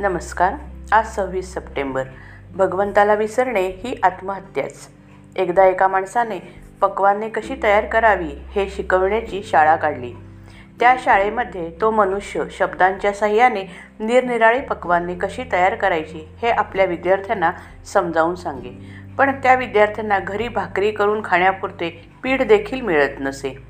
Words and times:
नमस्कार 0.00 0.54
आज 0.92 1.14
सव्वीस 1.14 1.54
सप्टेंबर. 1.54 2.04
भगवंताला 2.56 3.14
विसरणे 3.14 3.66
ही 3.66 4.00
आत्महत्याच. 4.02 4.88
एकदा 5.36 5.64
एका 5.64 5.88
माणसाने 5.88 6.38
पक्वान्ने 6.80 7.28
कशी 7.28 7.54
तयार 7.62 7.84
करावी 7.84 8.30
हे 8.50 8.68
शिकवण्याची 8.68 9.42
शाळा 9.42 9.76
काढली. 9.76 10.12
त्या 10.80 10.96
शाळेमध्ये 10.98 11.70
तो 11.80 11.90
मनुष्य 11.90 12.44
शब्दांच्या 12.50 13.12
सहाय्याने 13.12 13.62
निरनिराळी 14.00 14.60
पक्वान्ने 14.60 15.14
कशी 15.14 15.44
तयार 15.52 15.74
करायची 15.74 16.28
हे 16.42 16.50
आपल्या 16.50 16.84
विद्यार्थ्यांना 16.84 17.52
समजावून 17.84 18.34
सांगे. 18.34 18.70
पण 19.18 19.40
त्या 19.42 19.54
विद्यार्थ्यांना 19.54 20.18
घरी 20.18 20.48
भाकरी 20.48 20.90
करून 20.90 21.22
खाण्यापुरते 21.24 22.12
पीठ 22.22 22.42
देखील 22.42 22.80
मिळत 22.80 23.20
नसे. 23.20 23.62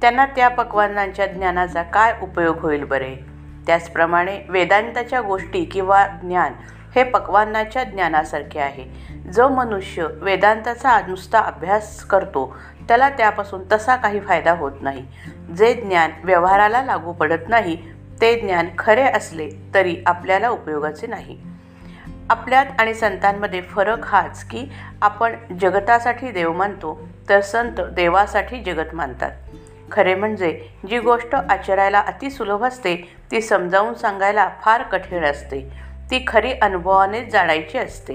त्यांना 0.00 0.26
त्या 0.26 0.48
पक्वानांच्या 0.48 1.26
ज्ञानाचा 1.26 1.82
काय 1.82 2.14
उपयोग 2.22 2.58
होईल 2.58 2.84
बरे? 2.84 3.33
त्याचप्रमाणे 3.66 4.40
वेदांताच्या 4.48 5.20
गोष्टी 5.20 5.64
किंवा 5.64 6.06
ज्ञान 6.06 6.52
हे 6.96 7.02
पकवानाच्या 7.04 7.84
ज्ञानासारखे 7.84 8.58
आहे. 8.58 9.14
जो 9.32 9.48
मनुष्य 9.48 10.06
वेदांताचा 10.12 11.00
नुसता 11.08 11.38
अभ्यास 11.38 12.04
करतो 12.04 12.56
त्याला 12.88 13.08
त्यापासून 13.08 13.62
तसा 13.72 13.96
काही 13.96 14.20
फायदा 14.20 14.52
होत 14.52 14.72
नाही. 14.80 15.06
जे 15.56 15.74
ज्ञान 15.74 16.10
व्यवहाराला 16.24 16.82
लागू 16.82 17.12
पडत 17.12 17.48
नाही 17.48 17.76
ते 18.20 18.40
ज्ञान 18.40 18.66
खरे 18.78 19.02
असले 19.02 19.50
तरी 19.74 19.96
आपल्याला 20.06 20.48
उपयोगाचे 20.48 21.06
नाही. 21.06 21.38
आपल्यात 22.30 22.66
आणि 22.78 22.94
संतांमध्ये 22.94 23.60
फरक 23.60 24.06
हाच 24.06 24.44
की 24.44 24.66
आपण 25.02 25.36
जगतासाठी 25.60 26.30
देव 26.30 26.52
मानतो 26.52 27.08
तर 27.28 27.40
संत 27.40 27.80
देवासाठी 27.80 28.60
जगत 28.60 28.94
मानतात. 28.94 29.30
खरे 29.92 30.14
म्हणजे 30.14 30.68
जी 30.88 30.98
गोष्ट 30.98 31.34
आचरायला 31.34 32.00
अतिसुलभ 32.00 32.64
असते 32.64 32.96
ती 33.30 33.40
समजावून 33.40 33.94
सांगायला 33.94 34.48
फार 34.62 34.82
कठीण 34.82 35.24
असते. 35.24 35.60
ती 36.10 36.24
खरी 36.26 36.52
अनुभवानेच 36.52 37.32
जाणायची 37.32 37.78
असते. 37.78 38.14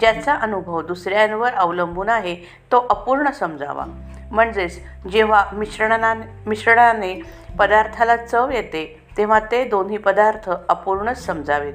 ज्याचा 0.00 0.34
अनुभव 0.34 0.82
दुसऱ्यांवर 0.82 1.52
अवलंबून 1.52 2.08
आहे 2.08 2.34
तो 2.72 2.86
अपूर्ण 2.90 3.30
समजावा. 3.30 3.84
म्हणजेच 4.30 4.80
जेव्हा 5.12 5.44
मिश्रणा 5.52 6.14
मिश्रणाने 6.46 7.20
पदार्थाला 7.58 8.16
चव 8.16 8.50
येते 8.50 9.00
तेव्हा 9.16 9.40
ते 9.40 9.64
दोन्ही 9.64 9.98
पदार्थ 9.98 10.50
अपूर्णच 10.68 11.26
समजावेत. 11.26 11.74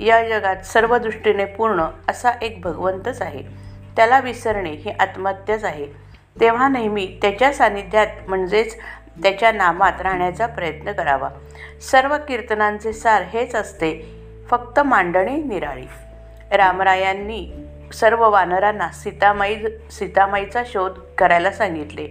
या 0.00 0.28
जगात 0.28 0.56
सर्व 0.56 0.98
दृष्टीने 0.98 1.44
पूर्ण 1.44 1.84
असा 2.08 2.30
एक 2.42 2.60
भगवंतच 2.60 3.22
आहे. 3.22 3.42
त्याला 3.96 4.20
विसरणे 4.20 4.70
ही 4.70 4.90
आत्महत्याच 4.90 5.64
आहे. 5.64 6.09
तेव्हा 6.40 6.68
नेहमी 6.68 7.18
त्याच्या 7.22 7.52
सान्निध्यात 7.52 8.06
म्हणजेच 8.28 8.76
त्याच्या 9.22 9.52
नामात 9.52 10.00
राहण्याचा 10.00 10.46
प्रयत्न 10.46 10.92
करावा. 10.92 11.28
सर्व 11.90 12.16
कीर्तनांचे 12.28 12.92
सार 12.92 13.22
हेच 13.22 13.54
असते 13.54 13.90
फक्त 14.50 14.80
मांडणी 14.80 15.36
निराळी. 15.42 15.86
रामरायांनी 16.50 17.50
सर्व 17.92 18.30
वानरांना 18.30 18.88
सीतामाई 18.88 19.56
सीतामाईचा 19.90 20.62
शोध 20.66 20.98
करायला 21.18 21.50
सांगितले. 21.50 22.08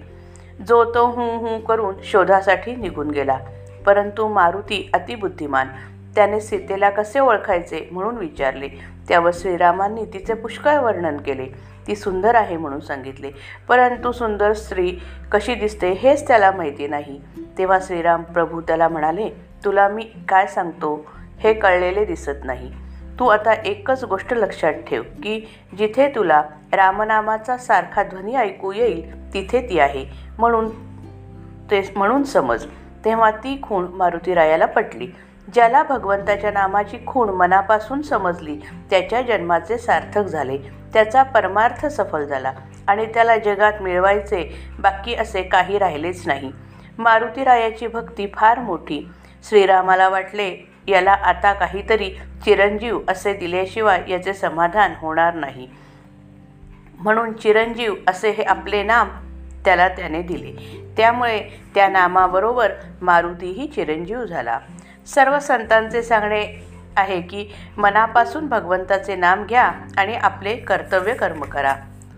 जो 0.67 0.83
तो 0.95 1.05
हू 1.05 1.23
हू 1.37 1.59
करून 1.59 1.95
शोधासाठी 2.03 2.75
निघून 2.75 3.11
गेला 3.11 3.37
परंतु 3.85 4.27
मारुती 4.27 4.89
अतिबुद्धिमान. 4.93 5.67
त्याने 6.15 6.39
सीतेला 6.39 6.89
कसे 6.89 7.19
ओळखायचे 7.19 7.89
म्हणून 7.91 8.17
विचारले. 8.17 8.67
त्यावर 9.07 9.31
श्रीरामांनी 9.33 10.05
तिचे 10.05 10.33
पुष्कळ 10.33 10.77
वर्णन 10.77 11.17
केले. 11.17 11.45
ती 11.87 11.95
सुंदर 11.95 12.35
आहे 12.35 12.57
म्हणून 12.57 12.79
सांगितले. 12.79 13.31
परंतु 13.67 14.11
सुंदर 14.11 14.53
स्त्री 14.53 14.97
कशी 15.31 15.55
दिसते 15.55 15.91
हेच 15.91 16.27
त्याला 16.27 16.51
माहिती 16.51 16.87
नाही. 16.87 17.21
तेव्हा 17.57 17.79
श्रीराम 17.81 18.23
प्रभू 18.23 18.61
त्याला 18.61 18.87
म्हणाले 18.87 19.29
तुला 19.65 19.87
मी 19.87 20.11
काय 20.29 20.47
सांगतो 20.47 21.05
हे 21.39 21.53
कळलेले 21.53 22.05
दिसत 22.05 22.45
नाही. 22.45 22.71
तू 23.19 23.27
आता 23.27 23.53
एकच 23.53 24.03
गोष्ट 24.03 24.33
लक्षात 24.33 24.73
ठेव 24.73 25.03
की 25.23 25.41
जिथे 25.77 26.07
तुला 26.15 26.43
रामनामाचा 26.73 27.57
सारखा 27.57 28.03
ध्वनी 28.03 28.35
ऐकू 28.35 28.71
येईल 28.71 29.33
तिथे 29.33 29.69
ती 29.69 29.79
आहे. 29.79 30.05
म्हणून 30.37 30.69
ते 31.71 31.93
म्हणून 31.95 32.23
समज. 32.23 32.65
तेव्हा 33.05 33.31
ती 33.31 33.59
खूण 33.61 33.85
मारुतीरायाला 33.85 34.65
पटली. 34.65 35.07
ज्याला 35.53 35.83
भगवंताच्या 35.83 36.51
नामाची 36.51 36.97
खूण 37.07 37.29
मनापासून 37.29 38.01
समजली 38.01 38.59
त्याच्या 38.89 39.21
जन्माचे 39.21 39.77
सार्थक 39.77 40.23
झाले. 40.23 40.57
त्याचा 40.93 41.23
परमार्थ 41.23 41.85
सफल 41.85 42.25
झाला 42.25 42.51
आणि 42.87 43.05
त्याला 43.05 43.37
जगात 43.37 43.81
मिळवायचे 43.81 44.65
बाकी 44.79 45.15
असे 45.15 45.43
काही 45.43 45.77
राहिलेच 45.77 46.27
नाही. 46.27 46.51
मारुतीरायाची 46.97 47.87
भक्ती 47.87 48.27
फार 48.35 48.59
मोठी. 48.59 49.09
श्रीरामाला 49.49 50.09
वाटले 50.09 50.69
याला 50.87 51.11
आता 51.11 51.53
काहीतरी 51.53 52.09
चिरंजीव 52.45 52.99
असे 53.07 53.33
दिल्याशिवाय 53.33 54.03
याचे 54.07 54.33
समाधान 54.33 54.93
होणार 54.97 55.33
नाही. 55.33 55.67
म्हणून 56.99 57.33
चिरंजीव 57.33 57.95
असे 58.07 58.29
हे 58.31 58.43
आपले 58.43 58.83
नाम 58.83 59.09
त्याला 59.65 59.87
त्याने 59.87 60.21
दिले. 60.21 60.51
त्यामुळे 60.97 61.39
त्या 61.75 61.87
नामाबरोबर 61.87 62.71
मारुतीही 63.01 63.67
चिरंजीव 63.67 64.25
झाला. 64.25 64.59
सर्व 65.15 65.39
संतांचे 65.39 66.03
सांगणे 66.03 66.67
आहे 66.97 67.21
की 67.21 67.47
मनापासून 67.77 68.47
भगवंताचे 68.47 69.15
नाम 69.15 69.45
घ्या 69.45 69.71
आणि 69.97 70.15
आपले 70.15 70.55
कर्तव्य 70.55 71.13
कर्म 71.13 71.43
करा. 71.43 71.75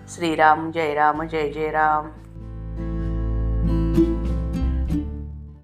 श्रीराम 0.09 0.71
जय 0.71 0.93
राम 0.93 1.27
जय 1.27 1.51
जय 1.51 1.71
राम. 1.71 2.09